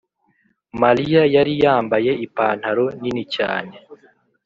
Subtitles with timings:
[0.79, 3.75] malia yari yambaye ipantaro nini cyane